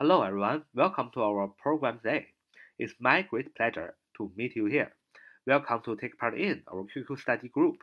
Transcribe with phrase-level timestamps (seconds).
[0.00, 0.62] Hello, everyone.
[0.74, 2.28] Welcome to our program today.
[2.78, 4.92] It's my great pleasure to meet you here.
[5.44, 7.78] Welcome to take part in our QQ study group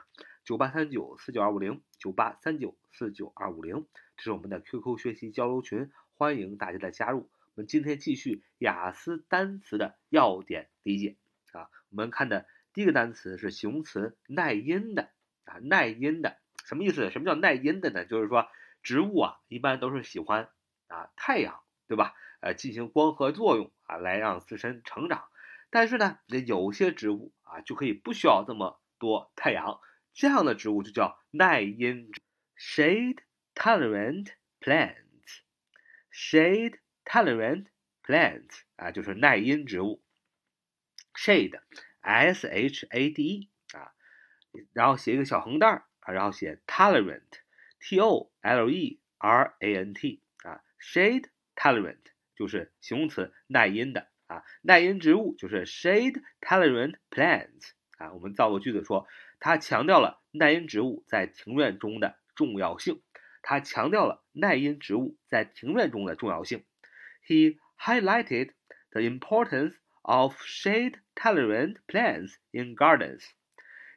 [0.45, 7.29] 九八三九四九二五零九八三九四九二五零，这是我们的 QQ 学习交流群，欢迎大家的加入。
[7.55, 11.17] 我们今天继续雅思单词的要点理解
[11.51, 11.67] 啊。
[11.89, 15.09] 我们看的第一个单词是形容词耐阴的
[15.43, 17.11] 啊，耐阴的什么意思？
[17.11, 18.05] 什么叫耐阴的呢？
[18.05, 18.47] 就是说
[18.81, 20.47] 植物啊，一般都是喜欢
[20.87, 21.59] 啊太阳。
[21.87, 22.13] 对吧？
[22.41, 25.29] 呃，进行光合作用啊，来让自身成长。
[25.69, 29.79] 但是呢，有些植物啊，就可以不需要这么多太阳，
[30.13, 32.11] 这样的植物就叫耐阴
[32.57, 33.19] ，shade
[33.55, 35.41] tolerant plants。
[36.11, 37.65] shade tolerant
[38.03, 40.01] plants 啊，就是耐阴植物。
[41.13, 43.93] shade，s h a d e 啊，
[44.73, 45.67] 然后写一个小横带
[46.01, 51.29] 啊，然后写 tolerant，t o l e r a n t 啊，shade。
[51.56, 51.98] Tolerant
[52.36, 58.12] 就是形容词，耐阴的啊，耐阴植物就是 shade tolerant plants 啊。
[58.12, 59.06] 我们造个句子说，
[59.38, 63.02] 它强调了耐阴植物在庭院中的重要性。
[63.42, 66.64] 它强调了耐阴植物在庭院中的重要性。
[67.26, 68.50] He highlighted
[68.90, 73.22] the importance of shade tolerant plants in gardens.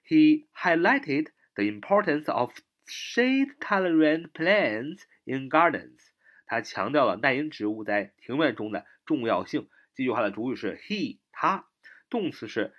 [0.06, 2.52] He highlighted the importance of
[2.86, 6.00] shade tolerant plants in gardens.
[6.49, 9.69] 他强调了耐阴植物在庭院中的重要性。
[9.95, 11.69] 这句话的主语是 he，他，
[12.09, 12.75] 动词是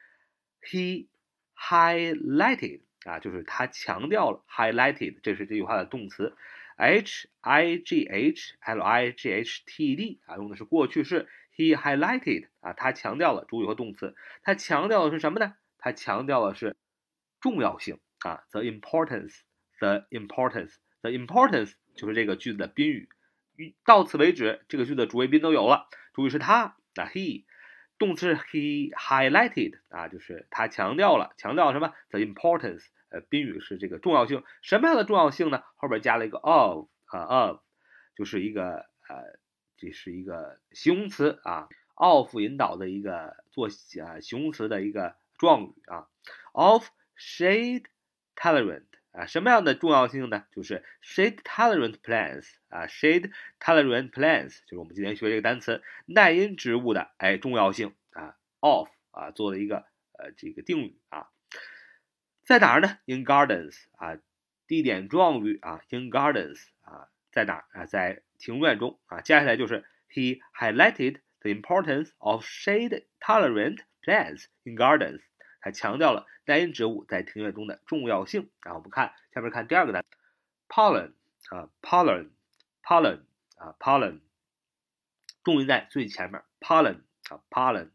[0.61, 1.07] he
[1.55, 6.35] highlighted 啊，就是他强调了 highlighted，这是这句话的动词
[6.75, 15.55] h i g h l i g h t e d 啊，用的是过去式 he highlighted 啊，他强调了主语和动词，他强调的是什么呢？
[15.77, 16.75] 他强调的是
[17.39, 23.09] 重要性啊，the importance，the importance，the importance 就是这个句子的宾语。
[23.85, 25.87] 到此为止，这个句子主谓宾都有了。
[26.13, 27.45] 主语是他，那 he，
[27.97, 35.63] 动词 he highlighted 啊，就是他强调了，强调什么？the importance，呃，宾语是这个重要性，什么样的重要性呢？
[35.75, 37.59] 后边加了一个 of 啊 of，
[38.15, 39.39] 就是一个呃，
[39.77, 43.67] 这是一个形容词啊，of 引导的一个做
[44.03, 46.07] 啊形容词的一个状语啊
[46.51, 47.85] ，of shade
[48.35, 48.88] tolerant。
[49.11, 50.45] 啊，什么样的重要性呢？
[50.51, 61.27] 就是 shade tolerant plants 啊，shade tolerant plants 就是我们今天学这个单词耐阴植物的哎重要性啊，of 啊做了一个呃这个定语啊，
[62.43, 64.19] 在哪儿呢？In gardens 啊，
[64.67, 67.85] 地点状语啊，in gardens 啊，在哪儿啊？
[67.85, 69.21] 在庭院中啊。
[69.21, 75.21] 接下来就是 he highlighted the importance of shade tolerant plants in gardens。
[75.61, 78.79] 他强调了单音植物在庭院中的重要性然后。
[78.79, 80.05] 我们看下面看第二个单
[80.67, 81.13] ，pollen
[81.49, 83.21] 啊，pollen，pollen
[83.57, 84.21] 啊，pollen，
[85.43, 87.89] 重音在最前面，pollen 啊，pollen，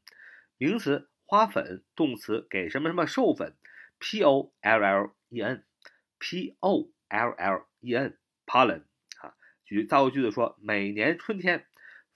[0.58, 3.56] 名词花粉，动词给什么什么授粉
[3.98, 8.82] ，p o l l e n，p o l l e n，pollen
[9.20, 9.34] 啊。
[9.64, 11.66] 举造个句子说，每年春天，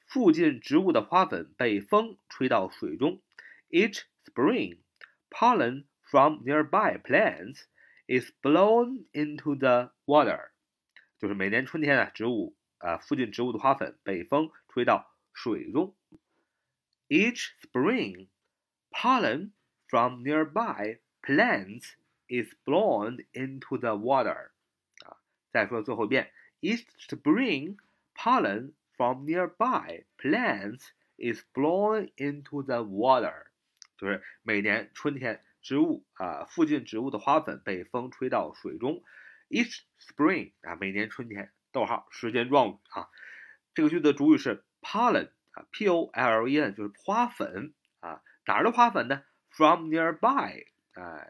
[0.07, 3.23] 附近植物的花粉被风吹到水中
[3.71, 4.79] ，each spring。
[5.30, 7.68] pollen from nearby plants
[8.08, 10.52] is blown into the water，
[11.20, 15.96] 就是每年春天啊，植物啊附近植物的花粉被风吹到水中。
[17.10, 18.28] Each spring,
[18.92, 19.52] pollen
[19.88, 21.94] from nearby plants
[22.28, 24.52] is blown into the water。
[25.06, 25.18] 啊，
[25.52, 27.78] 再说最后一遍，Each spring,
[28.16, 33.47] pollen from nearby plants is blown into the water。
[33.99, 39.03] 就是每年春天，植物啊附近植物的花粉被风吹到水中。
[39.51, 43.09] Each spring 啊，每年春天，逗号时间状语啊。
[43.75, 48.23] 这个句子的主语是 pollen 啊，p o l e n 就是花粉啊。
[48.47, 51.27] 哪儿的花粉呢？From nearby 啊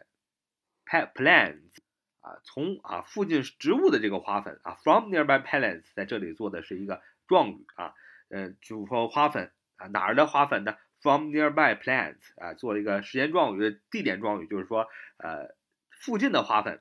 [0.86, 1.76] ，plants
[2.20, 4.74] 啊，从啊附近植物的这个花粉啊。
[4.82, 7.94] From nearby plants 在这里做的是一个状语啊，
[8.30, 15.54] 嗯，就说花粉啊，哪儿的花粉呢？From nearby plants 啊，做了一个时间状语、地点状语，就是说，呃，
[15.90, 16.80] 附近的花粉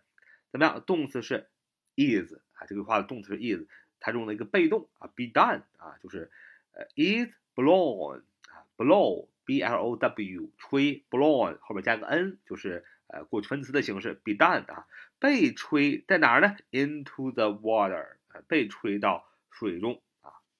[0.51, 0.81] 怎么样？
[0.85, 1.49] 动词是
[1.95, 3.67] is 啊，这句话的动词是 is，
[3.99, 6.31] 它用了一个被动啊，be done 啊，就是
[6.73, 14.87] 呃，is blown 啊，blow b l o w 吹 blown 后面加个 n，就是呃过去分词的形式，be done 啊，
[15.19, 20.01] 被吹在哪儿呢？Into the water 啊，被吹到水中。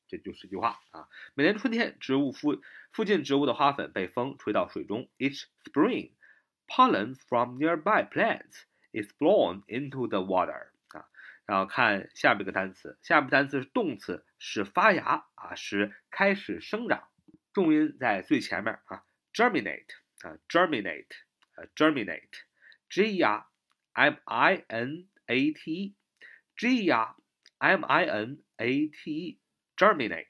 [0.07, 1.07] 这就是一句话啊！
[1.36, 2.62] 每年春天，植物附
[2.92, 5.09] 附近植物的花粉被风吹到水中。
[5.18, 6.12] Each spring,
[6.68, 10.69] pollen from nearby plants is blown into the water。
[10.89, 11.09] 啊，
[11.45, 17.10] 然后看下面一个单词，下面单词是动词，是发芽啊，是开始生长，
[17.53, 19.03] 重音在最前面啊
[19.33, 19.88] ，germinate
[20.21, 21.07] 啊，germinate
[21.56, 23.48] 啊，germinate，g r
[23.94, 27.15] m i n a t e，g r
[27.57, 29.39] m i n a t
[29.77, 30.25] germinate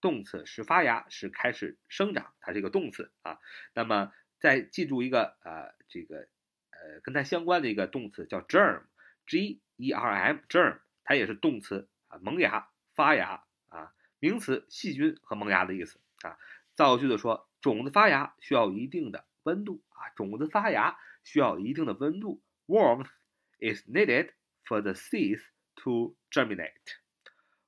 [0.00, 3.38] 动词是发芽，是开始生长，它是一个动词啊。
[3.74, 6.28] 那么再记住一个啊，这个
[6.70, 16.36] 呃跟它相关的一个动词叫 germ，g e r m，germ，它也是动词啊，萌芽、发芽啊，名词细菌和萌芽的意思啊。
[16.74, 23.10] 造句的说，种子发芽需要一定的温度啊，种子发芽需要一定的温度，warmth
[23.58, 24.32] is needed
[24.64, 25.42] for the seeds
[25.76, 26.72] to germinate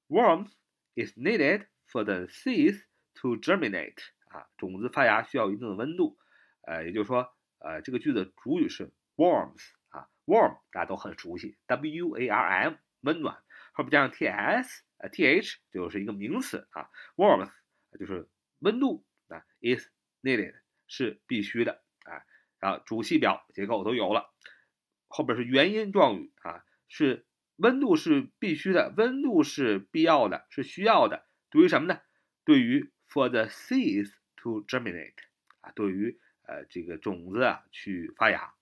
[0.09, 0.49] Warm.。
[0.97, 3.99] Is needed for the seeds to germinate。
[4.29, 6.19] 啊，种子发芽需要一定的温度，
[6.63, 10.09] 呃，也就是说，呃，这个句子主语是 warmth 啊。
[10.27, 13.43] warm 大家都很熟悉，w a r m 温暖，
[13.73, 16.69] 后边加上 t s 呃 t h 就是一个名词。
[16.71, 17.53] 啊，warmth
[17.99, 18.29] 就是
[18.61, 19.05] 温度。
[19.29, 19.89] 啊，is
[20.23, 20.55] needed
[20.87, 21.83] 是必须的。
[22.05, 22.23] 啊，
[22.61, 24.33] 然后主系表结构都有了，
[25.09, 26.33] 后边是原因状语。
[26.43, 27.27] 啊，是
[27.57, 32.01] 温度是必须的，温度是必要的，是需要的，对于什么呢？
[32.45, 35.15] 对于 for the seeds to germinate
[35.61, 38.55] 啊，对于呃这个种子啊去发芽。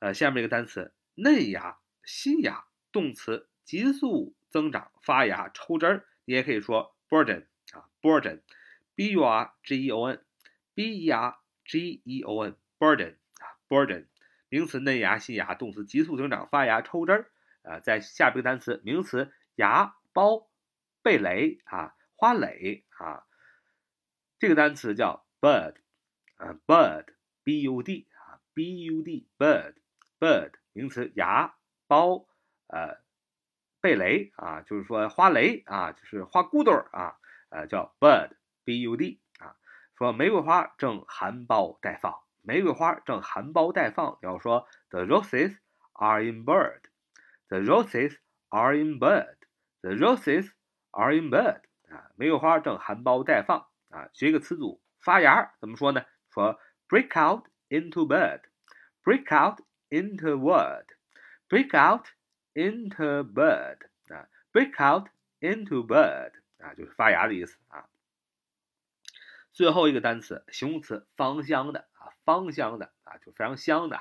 [0.00, 13.14] 呃，下面一个单词嫩芽、新芽，动词急速增长、发芽、抽枝儿，你也可以说 burden 啊，burden，b u r g e o n，b e r g e o n，burden
[13.38, 14.06] 啊，burden
[14.52, 17.30] 名词嫩芽、新芽，动词急速增长、发芽、抽枝儿
[17.62, 17.80] 啊。
[17.80, 20.46] 在下边个单词名词芽苞、
[21.02, 23.24] 蓓蕾啊，花蕾啊，
[24.38, 25.76] 这个单词叫 bud
[26.36, 29.74] 啊，bud，b u d 啊，b u d，bud。
[30.20, 31.54] bud 名词芽
[31.88, 32.26] 苞
[32.66, 33.00] 呃
[33.80, 37.16] 蓓蕾啊，就是说花蕾啊，就是花骨朵儿啊，
[37.48, 38.32] 呃叫 bud
[38.64, 39.56] b u d 啊，
[39.96, 45.56] 说玫瑰花正含苞待放，玫瑰花正含苞待放，要说 the roses
[45.94, 48.18] are in bud，the roses
[48.50, 50.52] are in bud，the roses
[50.90, 56.04] are in bud 啊，玫瑰花正含苞待放啊，学一个词组发芽怎么说呢？
[56.30, 59.60] 说 break out into bud，break out。
[59.92, 60.86] into word,
[61.50, 62.06] break out
[62.54, 63.76] into bud
[64.08, 65.10] 啊，break out
[65.40, 67.84] into bud 啊，就是发芽的意思啊。
[69.52, 71.90] 最后一个单词，形容词，芳香的，
[72.24, 74.00] 芳香的啊，就非常香的。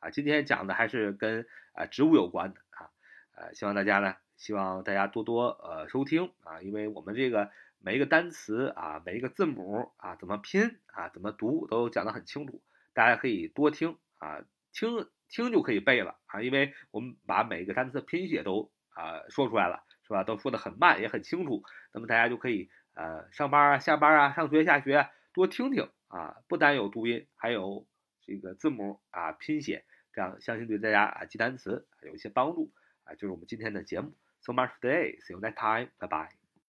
[0.00, 2.90] 啊，今天讲的还是跟啊植物有关的啊，
[3.32, 4.16] 呃，希望大家呢。
[4.38, 7.48] 希望大家多多呃收听啊，因为我们这个
[7.78, 12.60] 每一个单词啊，每一个字母啊，怎么拼啊，怎么读都讲得很清楚，
[12.92, 20.24] 大家可以多听啊，听听就可以背了啊，因为我们把每一个单词的拼写都啊说出来了，是吧？
[20.24, 21.62] 都说得很慢也很清楚，
[21.92, 27.86] 那么大家就可以呃上班啊、下班啊、上学下学多听听啊，不单有读音，还有
[28.20, 32.70] 这个字母啊拼写，这样相信对大家啊记单词有一些帮助
[33.04, 34.14] 啊，就是我们今天的节目。
[34.44, 35.20] So much today.
[35.22, 35.90] See you next time.
[35.98, 36.41] Bye bye.